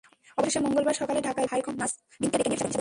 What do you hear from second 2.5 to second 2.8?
Visa দেন।